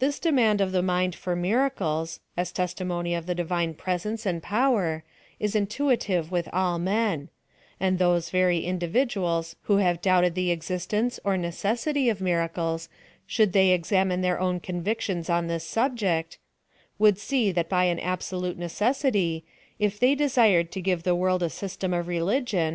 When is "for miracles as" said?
1.14-2.52